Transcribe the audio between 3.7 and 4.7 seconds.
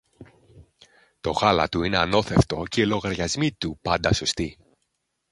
πάντα σωστοί.